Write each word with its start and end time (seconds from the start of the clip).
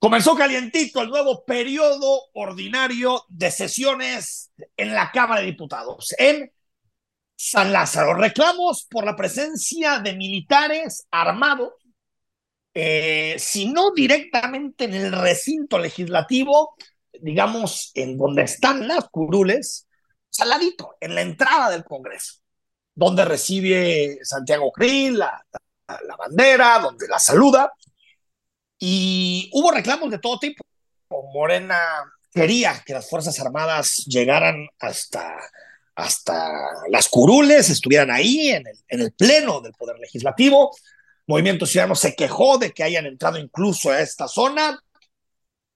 Comenzó 0.00 0.34
calientito 0.34 1.02
el 1.02 1.10
nuevo 1.10 1.44
periodo 1.44 2.22
ordinario 2.32 3.26
de 3.28 3.50
sesiones 3.50 4.50
en 4.74 4.94
la 4.94 5.12
Cámara 5.12 5.42
de 5.42 5.48
Diputados 5.48 6.14
en 6.16 6.50
San 7.36 7.70
Lázaro. 7.70 8.14
Reclamos 8.14 8.86
por 8.90 9.04
la 9.04 9.14
presencia 9.14 9.98
de 9.98 10.16
militares 10.16 11.06
armados, 11.10 11.74
eh, 12.72 13.36
si 13.38 13.70
no 13.70 13.90
directamente 13.90 14.84
en 14.84 14.94
el 14.94 15.12
recinto 15.12 15.78
legislativo, 15.78 16.76
digamos, 17.20 17.90
en 17.94 18.16
donde 18.16 18.44
están 18.44 18.88
las 18.88 19.06
curules, 19.10 19.86
saladito, 20.30 20.96
en 20.98 21.14
la 21.14 21.20
entrada 21.20 21.68
del 21.68 21.84
Congreso, 21.84 22.36
donde 22.94 23.26
recibe 23.26 24.18
Santiago 24.22 24.72
Krill 24.72 25.18
la, 25.18 25.44
la 25.88 26.16
bandera, 26.16 26.78
donde 26.78 27.06
la 27.06 27.18
saluda 27.18 27.70
y 28.80 29.50
hubo 29.52 29.70
reclamos 29.70 30.10
de 30.10 30.18
todo 30.18 30.38
tipo. 30.40 30.64
Morena 31.32 31.78
quería 32.32 32.82
que 32.84 32.94
las 32.94 33.08
Fuerzas 33.08 33.38
Armadas 33.38 34.06
llegaran 34.06 34.66
hasta, 34.78 35.36
hasta 35.94 36.50
las 36.88 37.08
curules, 37.08 37.68
estuvieran 37.68 38.10
ahí 38.10 38.48
en 38.48 38.66
el, 38.66 38.78
en 38.88 39.00
el 39.00 39.12
pleno 39.12 39.60
del 39.60 39.74
Poder 39.74 39.98
Legislativo. 39.98 40.74
Movimiento 41.26 41.66
Ciudadano 41.66 41.94
se 41.94 42.16
quejó 42.16 42.58
de 42.58 42.72
que 42.72 42.82
hayan 42.82 43.06
entrado 43.06 43.38
incluso 43.38 43.90
a 43.90 44.00
esta 44.00 44.26
zona. 44.26 44.80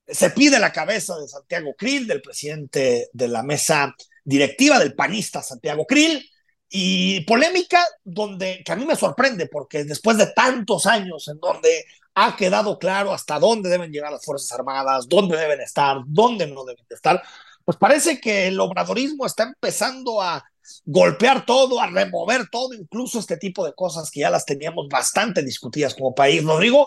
Se 0.07 0.31
pide 0.31 0.59
la 0.59 0.73
cabeza 0.73 1.19
de 1.19 1.29
Santiago 1.29 1.75
Krill, 1.77 2.07
del 2.07 2.23
presidente 2.23 3.09
de 3.13 3.29
la 3.29 3.43
mesa 3.43 3.95
directiva 4.25 4.79
del 4.79 4.95
panista 4.95 5.43
Santiago 5.43 5.85
Krill, 5.87 6.29
y 6.69 7.21
polémica 7.21 7.87
donde 8.03 8.63
que 8.65 8.73
a 8.73 8.77
mí 8.77 8.85
me 8.85 8.97
sorprende 8.97 9.47
porque 9.47 9.85
después 9.85 10.17
de 10.17 10.33
tantos 10.33 10.87
años 10.87 11.29
en 11.29 11.39
donde 11.39 11.85
ha 12.15 12.37
quedado 12.37 12.79
claro 12.79 13.13
hasta 13.13 13.39
dónde 13.39 13.69
deben 13.69 13.93
llegar 13.93 14.13
las 14.13 14.25
Fuerzas 14.25 14.53
Armadas, 14.53 15.09
dónde 15.09 15.37
deben 15.37 15.61
estar, 15.61 15.99
dónde 16.07 16.47
no 16.47 16.65
deben 16.65 16.87
estar, 16.89 17.23
pues 17.65 17.77
parece 17.77 18.21
que 18.21 18.49
el 18.49 18.61
obradorismo 18.61 19.27
está 19.27 19.45
empezando 19.45 20.21
a 20.21 20.45
golpear 20.85 21.45
todo, 21.45 21.81
a 21.81 21.87
remover 21.87 22.49
todo, 22.51 22.75
incluso 22.75 23.19
este 23.19 23.37
tipo 23.37 23.65
de 23.65 23.75
cosas 23.75 24.11
que 24.11 24.21
ya 24.21 24.31
las 24.31 24.45
teníamos 24.45 24.89
bastante 24.89 25.43
discutidas 25.43 25.95
como 25.95 26.15
país, 26.15 26.45
Rodrigo. 26.45 26.87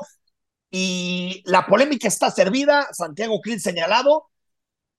Y 0.69 1.41
la 1.45 1.65
polémica 1.65 2.07
está 2.07 2.29
servida, 2.29 2.87
Santiago 2.91 3.39
Krill 3.41 3.61
señalado, 3.61 4.29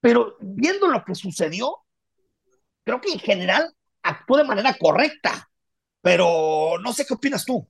pero 0.01 0.35
viendo 0.39 0.87
lo 0.87 1.03
que 1.05 1.15
sucedió, 1.15 1.77
creo 2.83 3.01
que 3.01 3.11
en 3.11 3.19
general 3.19 3.73
actuó 4.01 4.37
de 4.37 4.45
manera 4.45 4.75
correcta, 4.79 5.49
pero 6.01 6.77
no 6.81 6.93
sé 6.93 7.05
qué 7.05 7.13
opinas 7.13 7.45
tú. 7.45 7.67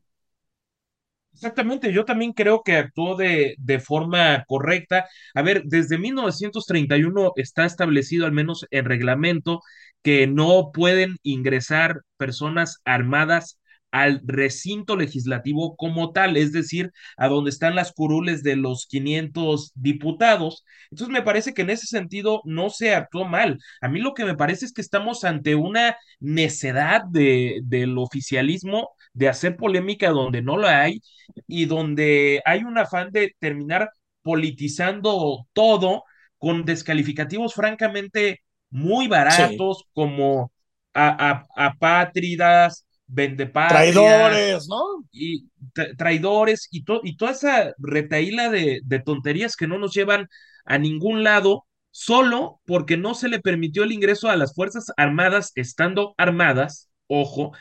Exactamente, 1.41 1.93
yo 1.93 2.03
también 2.03 2.33
creo 2.33 2.63
que 2.63 2.73
actuó 2.75 3.15
de, 3.15 3.55
de 3.59 3.79
forma 3.79 4.43
correcta. 4.45 5.07
A 5.33 5.41
ver, 5.41 5.63
desde 5.65 5.97
1931 5.97 7.31
está 7.37 7.63
establecido, 7.65 8.25
al 8.25 8.33
menos 8.33 8.65
en 8.71 8.83
reglamento, 8.83 9.61
que 10.03 10.27
no 10.27 10.71
pueden 10.73 11.15
ingresar 11.23 12.01
personas 12.17 12.81
armadas 12.83 13.57
al 13.91 14.21
recinto 14.25 14.97
legislativo 14.97 15.75
como 15.77 16.11
tal, 16.11 16.35
es 16.37 16.51
decir, 16.51 16.91
a 17.17 17.27
donde 17.29 17.49
están 17.51 17.73
las 17.73 17.93
curules 17.93 18.43
de 18.43 18.55
los 18.57 18.85
500 18.87 19.71
diputados. 19.75 20.65
Entonces 20.91 21.11
me 21.13 21.21
parece 21.23 21.53
que 21.53 21.61
en 21.63 21.69
ese 21.71 21.87
sentido 21.87 22.41
no 22.43 22.69
se 22.69 22.93
actuó 22.93 23.23
mal. 23.25 23.59
A 23.81 23.87
mí 23.87 23.99
lo 24.01 24.13
que 24.13 24.25
me 24.25 24.35
parece 24.35 24.65
es 24.65 24.73
que 24.73 24.81
estamos 24.81 25.23
ante 25.23 25.55
una 25.55 25.95
necedad 26.19 27.03
de, 27.09 27.61
del 27.63 27.97
oficialismo 27.97 28.89
de 29.13 29.29
hacer 29.29 29.55
polémica 29.57 30.09
donde 30.09 30.41
no 30.41 30.57
la 30.57 30.81
hay 30.83 31.01
y 31.47 31.65
donde 31.65 32.41
hay 32.45 32.63
un 32.63 32.77
afán 32.77 33.11
de 33.11 33.35
terminar 33.39 33.91
politizando 34.21 35.47
todo 35.53 36.03
con 36.37 36.65
descalificativos 36.65 37.53
francamente 37.53 38.41
muy 38.69 39.07
baratos 39.07 39.79
sí. 39.79 39.83
como 39.93 40.51
apátridas, 40.93 42.85
vendepatrias. 43.07 43.93
Traidores, 43.93 44.67
¿no? 44.67 45.05
Y 45.11 45.49
tra 45.73 45.95
traidores 45.95 46.67
y, 46.71 46.83
to 46.83 47.01
y 47.03 47.17
toda 47.17 47.31
esa 47.31 47.73
retaíla 47.77 48.49
de, 48.49 48.81
de 48.83 48.99
tonterías 48.99 49.55
que 49.55 49.67
no 49.67 49.77
nos 49.79 49.93
llevan 49.93 50.27
a 50.65 50.77
ningún 50.77 51.23
lado 51.23 51.65
solo 51.91 52.61
porque 52.65 52.97
no 52.97 53.15
se 53.15 53.29
le 53.29 53.39
permitió 53.39 53.83
el 53.83 53.91
ingreso 53.91 54.29
a 54.29 54.35
las 54.35 54.53
Fuerzas 54.53 54.91
Armadas 54.97 55.51
estando 55.55 56.13
armadas, 56.17 56.89
ojo, 57.07 57.51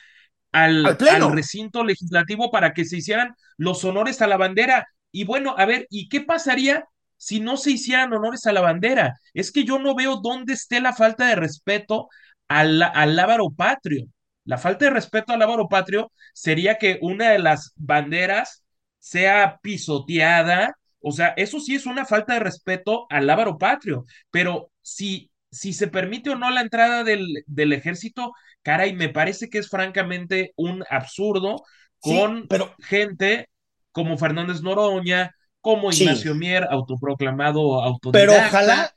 al, 0.52 0.86
al, 0.86 0.98
al, 1.08 1.32
recinto 1.32 1.84
legislativo 1.84 2.50
para 2.50 2.72
que 2.72 2.84
se 2.84 2.98
hicieran 2.98 3.34
los 3.56 3.84
honores 3.84 4.22
a 4.22 4.26
la 4.26 4.36
bandera. 4.36 4.86
Y 5.12 5.24
bueno, 5.24 5.54
a 5.56 5.66
ver, 5.66 5.86
¿y 5.90 6.08
qué 6.08 6.20
pasaría 6.20 6.84
si 7.16 7.40
no 7.40 7.56
se 7.56 7.72
hicieran 7.72 8.12
honores 8.12 8.46
a 8.46 8.52
la 8.52 8.60
bandera? 8.60 9.18
Es 9.34 9.52
que 9.52 9.64
yo 9.64 9.78
no 9.78 9.94
veo 9.94 10.16
dónde 10.16 10.54
esté 10.54 10.80
la 10.80 10.94
falta 10.94 11.26
de 11.26 11.34
respeto 11.36 12.08
al, 12.48 12.82
al 12.82 13.16
lábaro 13.16 13.50
patrio. 13.50 14.06
La 14.44 14.58
falta 14.58 14.86
de 14.86 14.92
respeto 14.92 15.32
al 15.32 15.40
lábaro 15.40 15.68
patrio 15.68 16.10
sería 16.32 16.78
que 16.78 16.98
una 17.02 17.30
de 17.30 17.38
las 17.38 17.72
banderas 17.76 18.64
sea 18.98 19.58
pisoteada. 19.62 20.74
O 21.00 21.12
sea, 21.12 21.28
eso 21.36 21.60
sí 21.60 21.74
es 21.74 21.86
una 21.86 22.04
falta 22.06 22.34
de 22.34 22.40
respeto 22.40 23.06
al 23.10 23.26
lábaro 23.26 23.58
patrio. 23.58 24.04
Pero 24.30 24.70
si 24.82 25.30
si 25.50 25.72
se 25.72 25.88
permite 25.88 26.30
o 26.30 26.36
no 26.36 26.50
la 26.50 26.60
entrada 26.60 27.04
del, 27.04 27.44
del, 27.46 27.72
ejército, 27.72 28.32
caray, 28.62 28.94
me 28.94 29.08
parece 29.08 29.48
que 29.48 29.58
es 29.58 29.68
francamente 29.68 30.52
un 30.56 30.84
absurdo 30.90 31.64
con 32.00 32.42
sí, 32.42 32.46
pero... 32.48 32.74
gente 32.80 33.48
como 33.92 34.18
Fernández 34.18 34.60
Noroña, 34.62 35.34
como 35.60 35.90
Ignacio 35.90 36.32
sí. 36.32 36.38
Mier, 36.38 36.66
autoproclamado 36.70 37.82
autodidacta. 37.82 38.32
Pero 38.32 38.46
ojalá, 38.46 38.94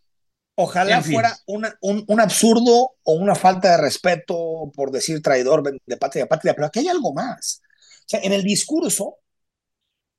ojalá 0.55 0.97
en 0.97 1.03
fuera 1.03 1.37
una, 1.47 1.73
un, 1.81 2.03
un, 2.07 2.19
absurdo 2.19 2.91
o 3.03 3.13
una 3.13 3.35
falta 3.35 3.71
de 3.71 3.81
respeto 3.81 4.71
por 4.75 4.91
decir 4.91 5.21
traidor 5.21 5.63
de 5.63 5.97
patria 5.97 6.25
a 6.25 6.27
patria, 6.27 6.53
pero 6.53 6.67
aquí 6.67 6.79
hay 6.79 6.89
algo 6.89 7.13
más. 7.13 7.61
O 8.01 8.03
sea, 8.05 8.19
en 8.21 8.33
el 8.33 8.43
discurso 8.43 9.17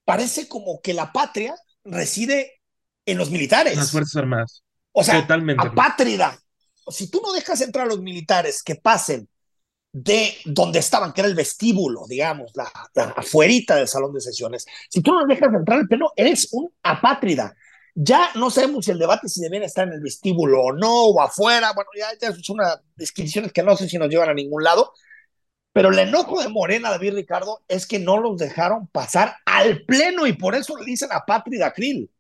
parece 0.05 0.49
como 0.49 0.81
que 0.81 0.95
la 0.95 1.13
patria 1.13 1.55
reside 1.85 2.61
en 3.07 3.19
los 3.19 3.31
militares. 3.31 3.77
Las 3.77 3.91
Fuerzas 3.91 4.17
Armadas. 4.17 4.63
O 4.93 5.03
sea, 5.03 5.21
Totalmente. 5.21 5.67
apátrida. 5.67 6.39
Si 6.89 7.11
tú 7.11 7.21
no 7.25 7.33
dejas 7.33 7.61
entrar 7.61 7.87
a 7.87 7.89
los 7.89 8.01
militares 8.01 8.63
que 8.63 8.77
pasen 8.77 9.29
de 9.93 10.35
donde 10.45 10.79
estaban, 10.79 11.13
que 11.13 11.21
era 11.21 11.29
el 11.29 11.35
vestíbulo, 11.35 12.07
digamos, 12.09 12.51
la, 12.55 12.71
la 12.95 13.05
afuerita 13.17 13.77
del 13.77 13.89
salón 13.89 14.13
de 14.15 14.21
sesiones, 14.21 14.67
si 14.89 15.03
tú 15.03 15.13
no 15.13 15.27
dejas 15.27 15.53
entrar 15.55 15.81
al 15.81 15.89
pleno, 15.89 16.13
eres 16.17 16.49
un 16.53 16.73
apátrida. 16.83 17.55
Ya 17.95 18.31
no 18.37 18.51
sabemos 18.51 18.87
si 18.87 18.91
el 18.91 18.99
debate 18.99 19.29
si 19.29 19.43
deben 19.43 19.63
estar 19.63 19.87
en 19.87 19.95
el 19.95 20.01
vestíbulo 20.01 20.63
o 20.63 20.73
no, 20.73 21.07
o 21.07 21.21
afuera, 21.21 21.73
bueno, 21.75 21.91
ya, 21.97 22.09
ya 22.19 22.35
son 22.35 22.55
unas 22.55 22.81
descripciones 22.97 23.53
que 23.53 23.63
no 23.63 23.77
sé 23.77 23.87
si 23.89 23.99
nos 23.99 24.09
llevan 24.09 24.31
a 24.31 24.35
ningún 24.35 24.65
lado, 24.65 24.93
pero 25.73 25.91
el 25.91 25.99
enojo 25.99 26.43
de 26.43 26.49
Morena, 26.49 26.91
David 26.91 27.15
Ricardo, 27.15 27.63
es 27.69 27.87
que 27.87 27.99
no 27.99 28.19
los 28.19 28.39
dejaron 28.39 28.89
pasar 28.89 29.37
al 29.47 29.85
pleno 29.85 30.27
y 30.27 30.35
por 30.35 30.55
eso 30.55 30.77
le 30.77 30.85
dicen 30.85 31.11
apátrida 31.13 31.73
Krill. 31.73 32.11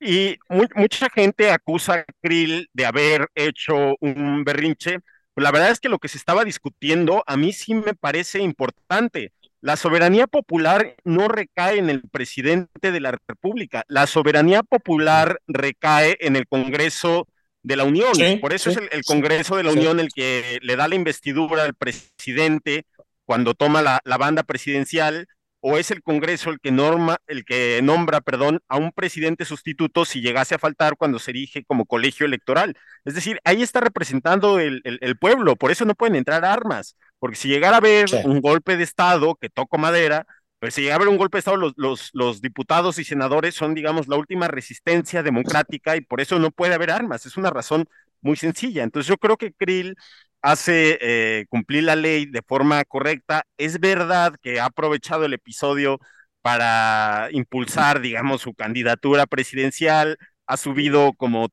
Y 0.00 0.36
muy, 0.48 0.68
mucha 0.74 1.08
gente 1.08 1.50
acusa 1.50 1.94
a 1.94 2.04
Krill 2.22 2.68
de 2.72 2.86
haber 2.86 3.28
hecho 3.34 3.96
un 4.00 4.44
berrinche. 4.44 4.98
La 5.36 5.50
verdad 5.50 5.70
es 5.70 5.80
que 5.80 5.88
lo 5.88 5.98
que 5.98 6.08
se 6.08 6.18
estaba 6.18 6.44
discutiendo 6.44 7.22
a 7.26 7.36
mí 7.36 7.52
sí 7.52 7.74
me 7.74 7.94
parece 7.94 8.40
importante. 8.40 9.32
La 9.60 9.76
soberanía 9.76 10.26
popular 10.26 10.96
no 11.04 11.28
recae 11.28 11.78
en 11.78 11.90
el 11.90 12.02
presidente 12.02 12.92
de 12.92 13.00
la 13.00 13.18
República. 13.26 13.84
La 13.88 14.06
soberanía 14.06 14.62
popular 14.62 15.40
recae 15.46 16.16
en 16.20 16.36
el 16.36 16.46
Congreso 16.46 17.26
de 17.62 17.76
la 17.76 17.84
Unión. 17.84 18.14
Sí, 18.14 18.36
Por 18.36 18.52
eso 18.52 18.70
sí, 18.70 18.76
es 18.76 18.82
el, 18.82 18.88
el, 18.98 19.04
Congreso 19.04 19.56
de 19.56 19.64
la 19.64 19.72
Unión 19.72 19.98
el 19.98 20.10
que 20.14 20.58
le 20.62 20.76
da 20.76 20.88
la 20.88 20.94
investidura 20.94 21.64
al 21.64 21.74
presidente 21.74 22.86
cuando 23.24 23.54
toma 23.54 23.82
la, 23.82 24.00
la 24.04 24.18
banda 24.18 24.44
presidencial 24.44 25.26
o 25.68 25.78
es 25.78 25.90
el 25.90 26.00
Congreso 26.00 26.50
el 26.50 26.60
que 26.60 26.70
norma, 26.70 27.16
el 27.26 27.44
que 27.44 27.80
nombra, 27.82 28.20
perdón, 28.20 28.60
a 28.68 28.76
un 28.76 28.92
presidente 28.92 29.44
sustituto 29.44 30.04
si 30.04 30.20
llegase 30.20 30.54
a 30.54 30.60
faltar 30.60 30.96
cuando 30.96 31.18
se 31.18 31.32
erige 31.32 31.64
como 31.64 31.86
colegio 31.86 32.24
electoral. 32.24 32.76
Es 33.04 33.16
decir, 33.16 33.40
ahí 33.42 33.62
está 33.62 33.80
representando 33.80 34.60
el, 34.60 34.80
el, 34.84 35.00
el 35.02 35.18
pueblo, 35.18 35.56
por 35.56 35.72
eso 35.72 35.84
no 35.84 35.96
pueden 35.96 36.14
entrar 36.14 36.44
armas, 36.44 36.96
porque 37.18 37.34
si 37.34 37.48
llegara 37.48 37.74
a 37.74 37.78
haber 37.78 38.08
sí. 38.08 38.16
un 38.22 38.40
golpe 38.40 38.76
de 38.76 38.84
Estado, 38.84 39.34
que 39.34 39.50
toco 39.50 39.76
madera, 39.76 40.24
pero 40.60 40.70
si 40.70 40.82
llega 40.82 40.94
a 40.94 40.96
haber 40.98 41.08
un 41.08 41.16
golpe 41.16 41.38
de 41.38 41.40
Estado, 41.40 41.56
los, 41.56 41.72
los, 41.74 42.10
los, 42.12 42.40
diputados 42.40 43.00
y 43.00 43.04
senadores 43.04 43.56
son, 43.56 43.74
digamos, 43.74 44.06
la 44.06 44.14
última 44.14 44.46
resistencia 44.46 45.24
democrática 45.24 45.96
y 45.96 46.00
por 46.00 46.20
eso 46.20 46.38
no 46.38 46.52
puede 46.52 46.74
haber 46.74 46.92
armas. 46.92 47.26
Es 47.26 47.36
una 47.36 47.50
razón 47.50 47.88
muy 48.20 48.36
sencilla. 48.36 48.84
Entonces 48.84 49.08
yo 49.08 49.16
creo 49.16 49.36
que 49.36 49.52
Krill 49.52 49.96
hace 50.46 50.98
eh, 51.00 51.46
cumplir 51.48 51.82
la 51.84 51.96
ley 51.96 52.26
de 52.26 52.40
forma 52.42 52.84
correcta. 52.84 53.44
Es 53.58 53.80
verdad 53.80 54.36
que 54.40 54.60
ha 54.60 54.66
aprovechado 54.66 55.24
el 55.24 55.32
episodio 55.34 55.98
para 56.40 57.28
impulsar, 57.32 58.00
digamos, 58.00 58.42
su 58.42 58.54
candidatura 58.54 59.26
presidencial, 59.26 60.18
ha 60.46 60.56
subido 60.56 61.14
como 61.14 61.48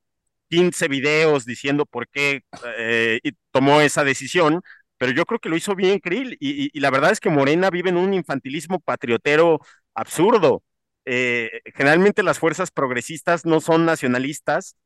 15 0.48 0.86
videos 0.88 1.44
diciendo 1.44 1.86
por 1.86 2.08
qué 2.08 2.42
eh, 2.78 3.18
tomó 3.50 3.80
esa 3.80 4.04
decisión, 4.04 4.62
pero 4.96 5.10
yo 5.12 5.26
creo 5.26 5.40
que 5.40 5.48
lo 5.48 5.56
hizo 5.56 5.74
bien 5.74 5.98
Krill 5.98 6.36
y, 6.38 6.70
y, 6.72 6.80
la 6.80 6.90
verdad 6.90 7.10
es 7.10 7.18
que 7.20 7.30
Morena 7.30 7.70
vive 7.70 7.90
en 7.90 7.96
un 7.96 8.14
infantilismo 8.14 8.78
patriotero 8.78 9.58
absurdo. 9.94 10.62
Eh, 11.04 11.50
generalmente 11.74 12.22
las 12.22 12.38
fuerzas 12.38 12.70
progresistas 12.70 13.44
no 13.44 13.60
son 13.60 13.84
nacionalistas. 13.86 14.76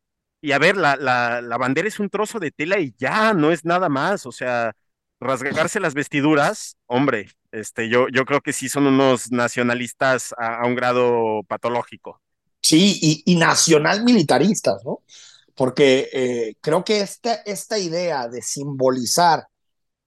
Y 0.41 0.53
a 0.53 0.59
ver, 0.59 0.77
la, 0.77 0.97
la, 0.97 1.41
la 1.41 1.57
bandera 1.57 1.89
es 1.89 1.99
un 1.99 2.11
trozo 2.11 2.39
de 2.39 2.51
tela 2.51 2.79
y 2.79 2.95
ya, 2.99 3.35
no 3.35 3.51
es 3.51 3.65
nada 3.65 3.89
más. 3.89 4.27
O 4.27 4.33
sea, 4.33 4.75
rasgarse 5.21 5.81
las 5.81 5.95
vestiduras, 5.95 6.77
hombre, 6.87 7.31
este, 7.51 7.89
yo, 7.89 8.07
yo 8.09 8.25
creo 8.25 8.41
que 8.41 8.53
sí 8.53 8.69
son 8.69 8.87
unos 8.87 9.33
nacionalistas 9.33 10.35
a, 10.39 10.67
un 10.67 10.75
grado 10.75 11.43
patológico. 11.49 12.21
Sí, 12.61 12.99
y, 13.01 13.33
y 13.33 13.37
nacional 13.37 14.05
militaristas, 14.05 14.85
¿no? 14.85 15.03
Porque 15.55 16.09
eh, 16.13 16.55
creo 16.61 16.85
que 16.85 17.01
esta, 17.01 17.35
esta 17.35 17.79
idea 17.79 18.29
de 18.29 18.43
simbolizar 18.43 19.47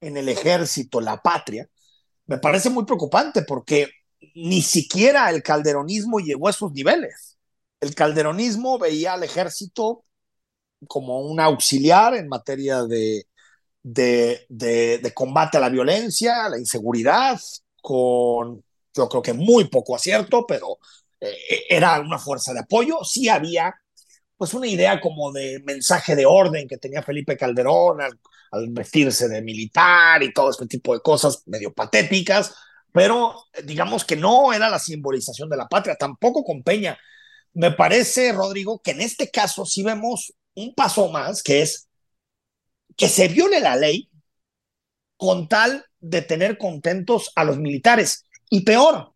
en 0.00 0.16
el 0.16 0.28
ejército 0.28 1.00
la 1.00 1.20
patria 1.20 1.68
me 2.26 2.38
parece 2.38 2.70
muy 2.70 2.84
preocupante 2.84 3.42
porque 3.42 3.90
ni 4.34 4.62
siquiera 4.62 5.28
el 5.30 5.42
calderonismo 5.42 6.20
llegó 6.20 6.46
a 6.46 6.52
esos 6.52 6.72
niveles. 6.72 7.36
El 7.80 7.94
calderonismo 7.94 8.78
veía 8.78 9.14
al 9.14 9.24
ejército 9.24 10.04
como 10.88 11.20
un 11.20 11.40
auxiliar 11.40 12.14
en 12.14 12.28
materia 12.28 12.82
de, 12.84 13.26
de, 13.82 14.46
de, 14.48 14.98
de, 14.98 15.14
combate 15.14 15.58
a 15.58 15.60
la 15.60 15.68
violencia, 15.68 16.44
a 16.44 16.48
la 16.50 16.58
inseguridad, 16.58 17.40
con 17.80 18.62
yo 18.94 19.08
creo 19.08 19.22
que 19.22 19.32
muy 19.32 19.64
poco 19.68 19.96
acierto, 19.96 20.46
pero 20.46 20.78
eh, 21.20 21.64
era 21.68 22.00
una 22.00 22.18
fuerza 22.18 22.52
de 22.52 22.60
apoyo. 22.60 22.98
Sí 23.04 23.28
había 23.28 23.74
pues 24.36 24.54
una 24.54 24.66
idea 24.66 25.00
como 25.00 25.32
de 25.32 25.60
mensaje 25.64 26.16
de 26.16 26.26
orden 26.26 26.68
que 26.68 26.78
tenía 26.78 27.02
Felipe 27.02 27.36
Calderón 27.36 28.00
al, 28.00 28.18
al 28.52 28.68
vestirse 28.70 29.28
de 29.28 29.42
militar 29.42 30.22
y 30.22 30.32
todo 30.32 30.50
este 30.50 30.66
tipo 30.66 30.94
de 30.94 31.00
cosas 31.00 31.42
medio 31.46 31.72
patéticas, 31.72 32.54
pero 32.92 33.44
digamos 33.64 34.04
que 34.04 34.16
no 34.16 34.52
era 34.52 34.68
la 34.68 34.78
simbolización 34.78 35.48
de 35.48 35.56
la 35.56 35.68
patria, 35.68 35.96
tampoco 35.96 36.44
con 36.44 36.62
Peña. 36.62 36.98
Me 37.54 37.70
parece, 37.72 38.32
Rodrigo, 38.32 38.80
que 38.82 38.92
en 38.92 39.00
este 39.00 39.30
caso 39.30 39.64
sí 39.64 39.82
vemos 39.82 40.34
un 40.54 40.74
paso 40.74 41.08
más, 41.10 41.42
que 41.42 41.62
es 41.62 41.88
que 42.96 43.08
se 43.08 43.28
viole 43.28 43.60
la 43.60 43.76
ley 43.76 44.10
con 45.16 45.48
tal 45.48 45.84
de 46.00 46.22
tener 46.22 46.58
contentos 46.58 47.32
a 47.36 47.44
los 47.44 47.58
militares. 47.58 48.26
Y 48.50 48.62
peor, 48.62 49.14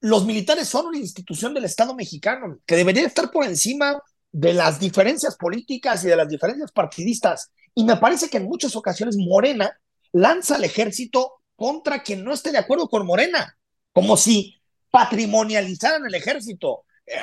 los 0.00 0.26
militares 0.26 0.68
son 0.68 0.86
una 0.86 0.98
institución 0.98 1.54
del 1.54 1.64
Estado 1.64 1.94
mexicano 1.94 2.58
que 2.66 2.76
debería 2.76 3.06
estar 3.06 3.30
por 3.30 3.44
encima 3.44 4.00
de 4.30 4.52
las 4.52 4.78
diferencias 4.78 5.36
políticas 5.36 6.04
y 6.04 6.08
de 6.08 6.16
las 6.16 6.28
diferencias 6.28 6.70
partidistas. 6.72 7.50
Y 7.74 7.84
me 7.84 7.96
parece 7.96 8.28
que 8.28 8.36
en 8.36 8.44
muchas 8.44 8.76
ocasiones 8.76 9.16
Morena 9.16 9.78
lanza 10.12 10.56
al 10.56 10.64
ejército 10.64 11.40
contra 11.56 12.02
quien 12.02 12.22
no 12.22 12.32
esté 12.32 12.52
de 12.52 12.58
acuerdo 12.58 12.88
con 12.88 13.06
Morena, 13.06 13.56
como 13.92 14.16
si 14.16 14.60
patrimonializaran 14.90 16.04
el 16.06 16.14
ejército, 16.14 16.84
eh, 17.06 17.14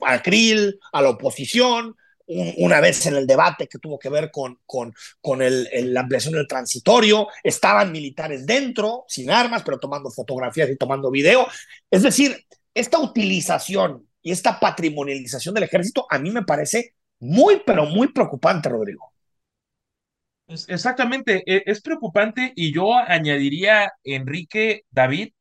a 0.00 0.22
Krill, 0.22 0.78
a 0.92 1.02
la 1.02 1.10
oposición, 1.10 1.94
una 2.26 2.80
vez 2.80 3.06
en 3.06 3.16
el 3.16 3.26
debate 3.26 3.68
que 3.68 3.78
tuvo 3.78 3.98
que 3.98 4.08
ver 4.08 4.30
con, 4.30 4.58
con, 4.66 4.94
con 5.20 5.42
el, 5.42 5.68
la 5.92 6.00
ampliación 6.00 6.34
del 6.34 6.46
transitorio, 6.46 7.28
estaban 7.42 7.92
militares 7.92 8.46
dentro, 8.46 9.04
sin 9.08 9.30
armas, 9.30 9.62
pero 9.64 9.78
tomando 9.78 10.10
fotografías 10.10 10.70
y 10.70 10.76
tomando 10.76 11.10
video. 11.10 11.46
Es 11.90 12.02
decir, 12.02 12.46
esta 12.74 12.98
utilización 12.98 14.08
y 14.22 14.32
esta 14.32 14.58
patrimonialización 14.60 15.54
del 15.54 15.64
ejército 15.64 16.06
a 16.08 16.18
mí 16.18 16.30
me 16.30 16.42
parece 16.42 16.94
muy, 17.20 17.62
pero 17.64 17.86
muy 17.86 18.12
preocupante, 18.12 18.68
Rodrigo. 18.68 19.12
Exactamente, 20.68 21.42
e, 21.46 21.62
es 21.66 21.80
preocupante 21.80 22.52
y 22.56 22.74
yo 22.74 22.94
añadiría, 22.94 23.92
Enrique, 24.04 24.84
David, 24.90 25.32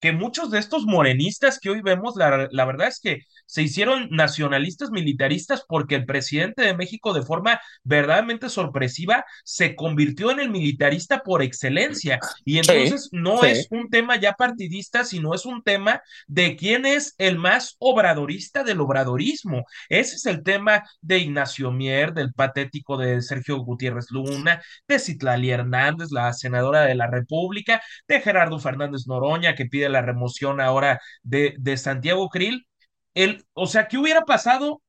que 0.00 0.12
muchos 0.12 0.50
de 0.50 0.58
estos 0.58 0.84
morenistas 0.84 1.58
que 1.60 1.70
hoy 1.70 1.82
vemos, 1.82 2.16
la, 2.16 2.48
la, 2.50 2.64
verdad 2.64 2.88
es 2.88 3.00
que 3.00 3.24
se 3.46 3.62
hicieron 3.62 4.08
nacionalistas 4.10 4.90
militaristas 4.90 5.64
porque 5.68 5.94
el 5.94 6.06
presidente 6.06 6.62
de 6.62 6.74
México 6.74 7.12
de 7.12 7.22
forma 7.22 7.60
verdaderamente 7.84 8.48
sorpresiva 8.48 9.24
se 9.44 9.76
convirtió 9.76 10.30
en 10.30 10.40
el 10.40 10.50
militarista 10.50 11.22
por 11.22 11.42
excelencia. 11.42 12.18
Y 12.44 12.58
entonces 12.58 13.04
sí, 13.04 13.08
no 13.12 13.40
sí. 13.42 13.48
es 13.48 13.68
un 13.70 13.90
tema 13.90 14.16
ya 14.16 14.32
partidista, 14.32 15.04
sino 15.04 15.34
es 15.34 15.44
un 15.44 15.62
tema 15.62 16.02
de 16.26 16.56
quién 16.56 16.86
es 16.86 17.14
el 17.18 17.36
más 17.36 17.76
obradorista 17.78 18.64
del 18.64 18.80
obradorismo. 18.80 19.64
Ese 19.88 20.16
es 20.16 20.26
el 20.26 20.42
tema 20.42 20.82
de 21.02 21.18
Ignacio 21.18 21.70
Mier, 21.70 22.14
del 22.14 22.32
patético 22.32 22.96
de 22.96 23.20
Sergio 23.20 23.58
Gutiérrez 23.58 24.10
Luna, 24.10 24.62
de 24.88 24.98
Citlali 24.98 25.50
Hernández, 25.50 26.10
la 26.10 26.32
senadora 26.32 26.82
de 26.82 26.94
la 26.94 27.06
República, 27.06 27.82
de 28.08 28.20
Gerardo 28.20 28.58
Fernández 28.58 29.06
Noroña, 29.06 29.54
que 29.54 29.66
pide 29.66 29.89
la 29.90 30.02
remoción 30.02 30.60
ahora 30.60 31.00
de, 31.22 31.54
de 31.58 31.76
Santiago 31.76 32.28
Krill. 32.30 32.66
El, 33.14 33.44
o 33.54 33.66
sea, 33.66 33.88
¿qué 33.88 33.98
hubiera 33.98 34.22
pasado 34.22 34.82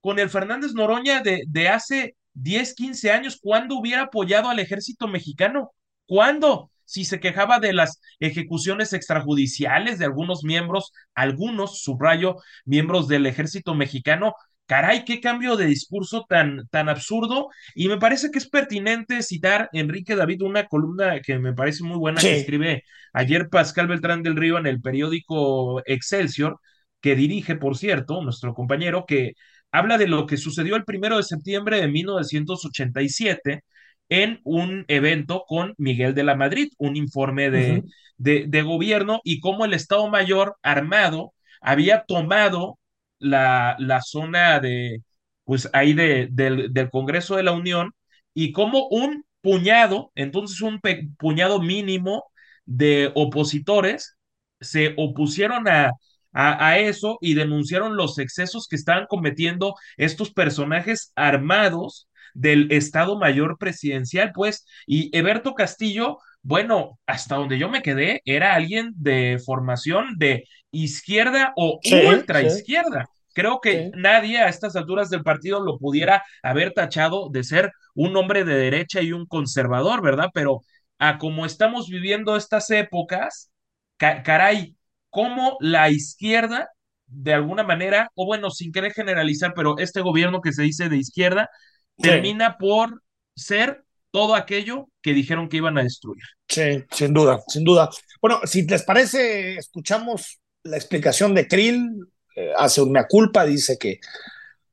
con 0.00 0.18
el 0.18 0.30
Fernández 0.30 0.72
Noroña 0.74 1.22
de, 1.22 1.44
de 1.48 1.68
hace 1.68 2.16
10, 2.34 2.74
15 2.74 3.10
años? 3.12 3.38
¿Cuándo 3.40 3.76
hubiera 3.76 4.02
apoyado 4.04 4.50
al 4.50 4.58
ejército 4.60 5.08
mexicano? 5.08 5.72
¿Cuándo? 6.06 6.70
Si 6.84 7.04
se 7.04 7.20
quejaba 7.20 7.60
de 7.60 7.72
las 7.72 8.00
ejecuciones 8.20 8.92
extrajudiciales 8.92 9.98
de 9.98 10.04
algunos 10.04 10.44
miembros, 10.44 10.92
algunos, 11.14 11.80
subrayo, 11.82 12.36
miembros 12.64 13.08
del 13.08 13.26
ejército 13.26 13.74
mexicano, 13.74 14.34
caray, 14.66 15.04
qué 15.04 15.20
cambio 15.20 15.56
de 15.56 15.66
discurso 15.66 16.24
tan, 16.28 16.66
tan 16.68 16.88
absurdo. 16.88 17.48
Y 17.74 17.88
me 17.88 17.98
parece 17.98 18.30
que 18.30 18.38
es 18.38 18.48
pertinente 18.48 19.22
citar, 19.22 19.68
Enrique 19.72 20.16
David, 20.16 20.42
una 20.42 20.66
columna 20.66 21.20
que 21.20 21.38
me 21.38 21.52
parece 21.52 21.84
muy 21.84 21.98
buena 21.98 22.20
sí. 22.20 22.28
que 22.28 22.36
escribe 22.38 22.84
ayer 23.12 23.48
Pascal 23.48 23.88
Beltrán 23.88 24.22
del 24.22 24.36
Río 24.36 24.58
en 24.58 24.66
el 24.66 24.80
periódico 24.80 25.82
Excelsior, 25.86 26.60
que 27.00 27.14
dirige, 27.16 27.56
por 27.56 27.76
cierto, 27.76 28.22
nuestro 28.22 28.54
compañero, 28.54 29.04
que 29.06 29.34
habla 29.70 29.98
de 29.98 30.08
lo 30.08 30.26
que 30.26 30.36
sucedió 30.36 30.76
el 30.76 30.84
primero 30.84 31.16
de 31.16 31.22
septiembre 31.22 31.80
de 31.80 31.88
1987 31.88 33.62
en 34.08 34.40
un 34.44 34.84
evento 34.88 35.44
con 35.46 35.74
Miguel 35.78 36.14
de 36.14 36.24
la 36.24 36.36
Madrid, 36.36 36.68
un 36.78 36.96
informe 36.96 37.50
de, 37.50 37.72
uh 37.72 37.74
-huh. 37.76 37.90
de, 38.16 38.44
de 38.48 38.62
gobierno 38.62 39.20
y 39.24 39.40
cómo 39.40 39.64
el 39.64 39.74
Estado 39.74 40.08
Mayor 40.08 40.56
armado 40.62 41.32
había 41.60 42.04
tomado 42.06 42.78
la, 43.18 43.76
la 43.78 44.00
zona 44.02 44.60
de, 44.60 45.02
pues 45.44 45.68
ahí 45.72 45.92
de, 45.94 46.28
del, 46.30 46.72
del 46.72 46.90
Congreso 46.90 47.36
de 47.36 47.42
la 47.42 47.52
Unión 47.52 47.92
y 48.34 48.52
como 48.52 48.88
un 48.88 49.24
puñado, 49.40 50.10
entonces 50.14 50.60
un 50.62 50.80
puñado 51.18 51.60
mínimo 51.60 52.24
de 52.64 53.12
opositores 53.14 54.16
se 54.60 54.94
opusieron 54.96 55.68
a, 55.68 55.90
a, 56.32 56.68
a, 56.68 56.78
eso 56.78 57.18
y 57.20 57.34
denunciaron 57.34 57.96
los 57.96 58.18
excesos 58.18 58.66
que 58.68 58.76
estaban 58.76 59.06
cometiendo 59.06 59.74
estos 59.96 60.32
personajes 60.32 61.12
armados 61.14 62.08
del 62.34 62.72
Estado 62.72 63.18
Mayor 63.18 63.58
Presidencial, 63.58 64.32
pues, 64.34 64.66
y 64.86 65.16
Eberto 65.16 65.54
Castillo, 65.54 66.18
bueno, 66.44 67.00
hasta 67.06 67.36
donde 67.36 67.58
yo 67.58 67.70
me 67.70 67.82
quedé, 67.82 68.20
era 68.26 68.54
alguien 68.54 68.92
de 68.96 69.40
formación 69.44 70.18
de 70.18 70.44
izquierda 70.70 71.54
o 71.56 71.80
sí, 71.82 71.94
ultra 72.06 72.40
sí. 72.40 72.46
izquierda. 72.46 73.06
Creo 73.32 73.60
que 73.62 73.84
sí. 73.86 73.90
nadie 73.96 74.38
a 74.38 74.48
estas 74.48 74.76
alturas 74.76 75.08
del 75.08 75.22
partido 75.22 75.60
lo 75.60 75.78
pudiera 75.78 76.22
haber 76.42 76.72
tachado 76.72 77.30
de 77.30 77.44
ser 77.44 77.72
un 77.94 78.14
hombre 78.16 78.44
de 78.44 78.56
derecha 78.56 79.00
y 79.00 79.12
un 79.12 79.26
conservador, 79.26 80.02
¿verdad? 80.02 80.28
Pero 80.34 80.60
a 80.98 81.16
como 81.16 81.46
estamos 81.46 81.88
viviendo 81.88 82.36
estas 82.36 82.70
épocas, 82.70 83.50
ca 83.96 84.22
caray, 84.22 84.76
cómo 85.08 85.56
la 85.60 85.88
izquierda, 85.88 86.68
de 87.06 87.32
alguna 87.32 87.62
manera, 87.62 88.10
o 88.14 88.26
bueno, 88.26 88.50
sin 88.50 88.70
querer 88.70 88.92
generalizar, 88.92 89.54
pero 89.56 89.78
este 89.78 90.02
gobierno 90.02 90.42
que 90.42 90.52
se 90.52 90.62
dice 90.62 90.90
de 90.90 90.98
izquierda, 90.98 91.48
termina 91.96 92.58
por 92.58 93.02
ser 93.34 93.83
todo 94.14 94.36
aquello 94.36 94.90
que 95.02 95.12
dijeron 95.12 95.48
que 95.48 95.56
iban 95.56 95.76
a 95.76 95.82
destruir. 95.82 96.22
Sí, 96.48 96.84
sin 96.92 97.12
duda, 97.12 97.42
sin 97.48 97.64
duda. 97.64 97.90
Bueno, 98.22 98.38
si 98.44 98.62
les 98.62 98.84
parece, 98.84 99.56
escuchamos 99.56 100.38
la 100.62 100.76
explicación 100.76 101.34
de 101.34 101.48
Krill, 101.48 102.06
eh, 102.36 102.52
hace 102.56 102.80
una 102.80 103.08
culpa, 103.08 103.44
dice 103.44 103.76
que, 103.76 103.98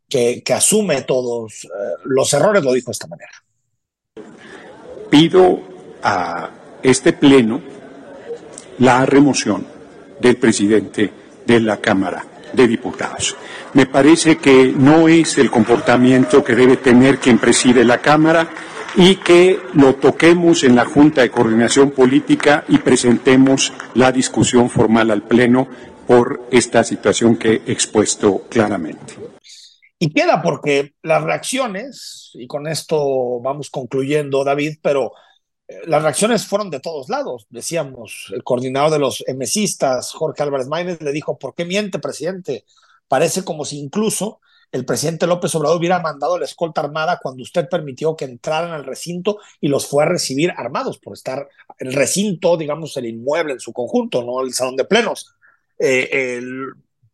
que, 0.07 0.43
que 0.45 0.53
asume 0.53 1.01
todos 1.01 1.63
eh, 1.63 1.67
los 2.05 2.31
errores, 2.35 2.63
lo 2.63 2.71
dijo 2.71 2.91
de 2.91 2.91
esta 2.91 3.07
manera. 3.07 3.31
Pido 5.09 5.59
a 6.03 6.51
este 6.83 7.11
pleno 7.11 7.63
la 8.77 9.07
remoción 9.07 9.65
del 10.19 10.37
presidente 10.37 11.11
de 11.47 11.59
la 11.61 11.77
Cámara 11.77 12.23
de 12.53 12.67
Diputados. 12.67 13.35
Me 13.73 13.87
parece 13.87 14.37
que 14.37 14.71
no 14.77 15.07
es 15.07 15.39
el 15.39 15.49
comportamiento 15.49 16.43
que 16.43 16.53
debe 16.53 16.77
tener 16.77 17.17
quien 17.17 17.39
preside 17.39 17.83
la 17.83 17.97
Cámara 17.97 18.47
y 18.95 19.15
que 19.17 19.59
lo 19.73 19.95
toquemos 19.95 20.63
en 20.63 20.75
la 20.75 20.85
Junta 20.85 21.21
de 21.21 21.31
Coordinación 21.31 21.91
Política 21.91 22.65
y 22.67 22.79
presentemos 22.79 23.73
la 23.93 24.11
discusión 24.11 24.69
formal 24.69 25.11
al 25.11 25.23
Pleno 25.23 25.67
por 26.07 26.47
esta 26.51 26.83
situación 26.83 27.37
que 27.37 27.61
he 27.65 27.71
expuesto 27.71 28.43
claramente. 28.49 29.15
Y 29.97 30.11
queda 30.11 30.41
porque 30.41 30.95
las 31.03 31.23
reacciones, 31.23 32.31
y 32.33 32.47
con 32.47 32.67
esto 32.67 33.39
vamos 33.39 33.69
concluyendo, 33.69 34.43
David, 34.43 34.77
pero 34.81 35.13
las 35.85 36.01
reacciones 36.01 36.45
fueron 36.45 36.69
de 36.69 36.79
todos 36.79 37.07
lados. 37.07 37.45
Decíamos, 37.49 38.31
el 38.33 38.43
coordinador 38.43 38.91
de 38.91 38.99
los 38.99 39.23
emesistas, 39.27 40.11
Jorge 40.11 40.43
Álvarez 40.43 40.67
Maínez, 40.67 41.01
le 41.01 41.11
dijo, 41.11 41.37
¿por 41.37 41.53
qué 41.53 41.65
miente, 41.65 41.99
presidente? 41.99 42.65
Parece 43.07 43.45
como 43.45 43.63
si 43.63 43.79
incluso 43.79 44.41
el 44.71 44.85
presidente 44.85 45.27
López 45.27 45.53
Obrador 45.55 45.77
hubiera 45.77 45.99
mandado 45.99 46.39
la 46.39 46.45
escolta 46.45 46.81
armada 46.81 47.19
cuando 47.21 47.43
usted 47.43 47.67
permitió 47.69 48.15
que 48.15 48.25
entraran 48.25 48.71
al 48.71 48.85
recinto 48.85 49.39
y 49.59 49.67
los 49.67 49.87
fue 49.87 50.03
a 50.03 50.07
recibir 50.07 50.51
armados 50.55 50.97
por 50.97 51.13
estar 51.13 51.47
el 51.77 51.93
recinto, 51.93 52.55
digamos, 52.55 52.95
el 52.97 53.07
inmueble 53.07 53.53
en 53.53 53.59
su 53.59 53.73
conjunto, 53.73 54.23
no 54.23 54.41
el 54.41 54.53
salón 54.53 54.77
de 54.77 54.85
plenos. 54.85 55.35
Eh, 55.77 56.41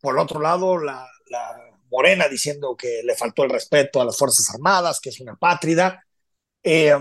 por 0.00 0.18
otro 0.18 0.40
lado, 0.40 0.78
la, 0.78 1.06
la, 1.30 1.64
Morena 1.90 2.28
diciendo 2.28 2.76
que 2.76 3.00
le 3.02 3.14
faltó 3.14 3.44
el 3.44 3.50
respeto 3.50 3.98
a 3.98 4.04
las 4.04 4.18
Fuerzas 4.18 4.50
Armadas, 4.54 5.00
que 5.00 5.08
es 5.08 5.20
una 5.20 5.36
pátrida. 5.36 6.04
Eh, 6.62 6.92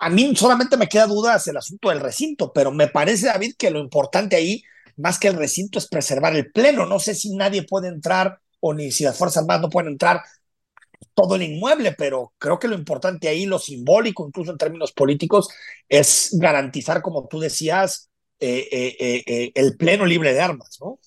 a 0.00 0.08
mí 0.10 0.34
solamente 0.36 0.76
me 0.76 0.88
queda 0.88 1.06
dudas 1.06 1.46
el 1.48 1.56
asunto 1.56 1.90
del 1.90 2.00
recinto, 2.00 2.52
pero 2.52 2.70
me 2.70 2.88
parece, 2.88 3.26
David, 3.26 3.56
que 3.58 3.70
lo 3.70 3.78
importante 3.78 4.36
ahí, 4.36 4.62
más 4.96 5.18
que 5.18 5.28
el 5.28 5.34
recinto, 5.34 5.78
es 5.78 5.88
preservar 5.88 6.34
el 6.36 6.50
pleno. 6.50 6.86
No 6.86 6.98
sé 6.98 7.14
si 7.14 7.36
nadie 7.36 7.64
puede 7.64 7.88
entrar 7.88 8.40
o 8.60 8.74
ni 8.74 8.90
si 8.90 9.04
las 9.04 9.16
Fuerzas 9.16 9.42
Armadas 9.42 9.62
no 9.62 9.70
pueden 9.70 9.92
entrar 9.92 10.22
todo 11.14 11.34
el 11.34 11.42
inmueble, 11.42 11.92
pero 11.92 12.32
creo 12.38 12.58
que 12.58 12.68
lo 12.68 12.74
importante 12.74 13.28
ahí, 13.28 13.46
lo 13.46 13.58
simbólico, 13.58 14.26
incluso 14.26 14.52
en 14.52 14.58
términos 14.58 14.92
políticos, 14.92 15.48
es 15.88 16.30
garantizar, 16.40 17.02
como 17.02 17.26
tú 17.26 17.40
decías, 17.40 18.10
eh, 18.40 18.68
eh, 18.70 19.24
eh, 19.26 19.52
el 19.54 19.76
pleno 19.76 20.06
libre 20.06 20.32
de 20.32 20.40
armas, 20.40 20.78
¿no? 20.80 20.98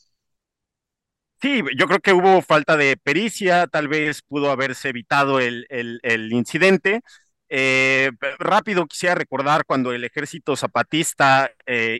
Sí, 1.42 1.62
yo 1.78 1.88
creo 1.88 2.00
que 2.00 2.14
hubo 2.14 2.42
falta 2.42 2.78
de 2.78 2.98
pericia, 2.98 3.68
tal 3.68 3.88
vez 3.88 4.22
pudo 4.22 4.52
haberse 4.52 4.90
evitado 4.90 5.40
el, 5.40 5.66
el, 5.70 6.00
el 6.04 6.32
incidente. 6.34 7.02
rápido 8.38 8.86
quisiera 8.86 9.16
recordar 9.16 9.66
cuando 9.66 9.92
el 9.92 10.04
ejército 10.04 10.56
zapatista 10.56 11.50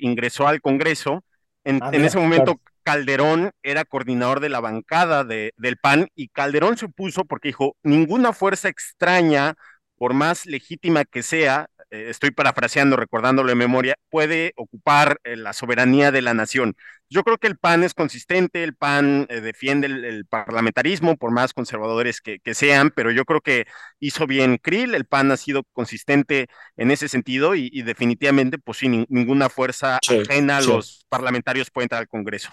ingresó 0.02 0.48
al 0.48 0.62
Congreso, 0.62 1.24
en, 1.64 1.82
ah, 1.82 1.90
en 1.92 2.06
ese 2.06 2.20
momento 2.20 2.58
claro. 2.58 2.71
Calderón 2.84 3.52
era 3.64 3.86
coordinador 3.86 4.40
de 4.40 4.50
la 4.50 4.60
bancada 4.60 5.24
de, 5.24 5.54
del 5.58 5.78
PAN 5.78 6.08
y 6.16 6.30
Calderón 6.30 6.78
se 6.78 6.86
opuso 6.86 7.26
porque 7.26 7.50
dijo, 7.50 7.76
ninguna 7.84 8.34
fuerza 8.34 8.70
extraña, 8.70 9.56
por 9.98 10.14
más 10.14 10.46
legítima 10.46 11.06
que 11.06 11.24
sea, 11.24 11.68
eh, 11.92 12.10
estoy 12.10 12.32
parafraseando, 12.32 12.96
recordándolo 12.96 13.50
de 13.50 13.56
memoria, 13.56 13.96
puede 14.10 14.54
ocupar 14.56 15.20
eh, 15.26 15.36
la 15.36 15.52
soberanía 15.52 16.12
de 16.12 16.22
la 16.22 16.34
nación. 16.34 16.76
Yo 17.10 17.24
creo 17.24 17.38
que 17.38 17.48
el 17.48 17.58
PAN 17.58 17.84
es 17.84 17.94
consistente, 17.94 18.64
el 18.64 18.76
PAN 18.76 19.28
eh, 19.30 19.42
defiende 19.42 19.88
el, 19.88 20.06
el, 20.06 20.26
parlamentarismo, 20.26 21.18
por 21.18 21.32
más 21.32 21.54
conservadores 21.54 22.22
que, 22.22 22.40
que, 22.40 22.54
sean, 22.54 22.92
pero 22.96 23.12
yo 23.12 23.26
creo 23.26 23.42
que 23.42 23.66
hizo 24.00 24.26
bien 24.26 24.58
Krill, 24.58 24.96
el 24.96 25.04
PAN 25.04 25.32
ha 25.32 25.38
sido 25.38 25.64
consistente 25.74 26.48
en 26.78 26.92
ese 26.92 27.10
sentido 27.10 27.56
y, 27.56 27.70
y 27.74 27.82
definitivamente, 27.82 28.58
pues 28.58 28.78
sí, 28.78 28.88
ni, 28.88 29.06
ninguna 29.10 29.50
fuerza 29.50 30.00
sí, 30.02 30.22
ajena 30.22 30.58
a 30.58 30.62
sí. 30.62 30.70
los 30.70 31.06
parlamentarios 31.10 31.70
puede 31.72 31.86
entrar 31.86 32.00
al 32.00 32.08
Congreso. 32.08 32.52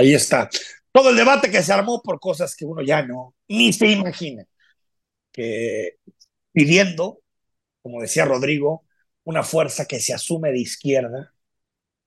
Ahí 0.00 0.14
está. 0.14 0.48
Todo 0.92 1.10
el 1.10 1.16
debate 1.16 1.50
que 1.50 1.62
se 1.62 1.74
armó 1.74 2.00
por 2.00 2.18
cosas 2.18 2.56
que 2.56 2.64
uno 2.64 2.80
ya 2.80 3.02
no 3.02 3.34
ni 3.48 3.70
se 3.70 3.86
imagina. 3.88 4.46
Que 5.30 5.98
pidiendo, 6.52 7.20
como 7.82 8.00
decía 8.00 8.24
Rodrigo, 8.24 8.86
una 9.24 9.42
fuerza 9.42 9.84
que 9.84 10.00
se 10.00 10.14
asume 10.14 10.52
de 10.52 10.60
izquierda, 10.60 11.34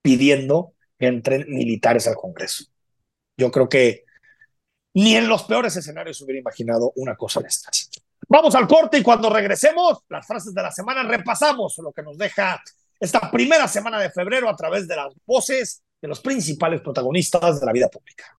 pidiendo 0.02 0.74
que 0.98 1.06
entren 1.06 1.46
militares 1.48 2.08
al 2.08 2.16
Congreso. 2.16 2.66
Yo 3.38 3.52
creo 3.52 3.70
que 3.70 4.06
ni 4.96 5.16
en 5.16 5.28
los 5.28 5.44
peores 5.44 5.76
escenarios 5.76 6.20
hubiera 6.22 6.40
imaginado 6.40 6.94
una 6.96 7.16
cosa 7.16 7.42
de 7.42 7.50
estas. 7.50 7.92
Vamos 8.28 8.56
al 8.56 8.68
corte 8.68 8.98
y 8.98 9.04
cuando 9.04 9.30
regresemos, 9.30 10.00
las 10.10 10.26
frases 10.26 10.52
de 10.52 10.64
la 10.64 10.72
semana, 10.72 11.04
repasamos 11.04 11.78
lo 11.78 11.94
que 11.94 12.02
nos 12.02 12.18
deja 12.18 12.60
esta 13.00 13.30
primera 13.30 13.68
semana 13.68 14.00
de 14.00 14.10
febrero 14.10 14.50
a 14.50 14.56
través 14.56 14.88
de 14.88 14.96
las 14.96 15.14
voces 15.28 15.84
de 16.04 16.10
los 16.10 16.20
principales 16.20 16.82
protagonistas 16.82 17.62
de 17.62 17.66
la 17.66 17.72
vida 17.72 17.88
pública. 17.88 18.26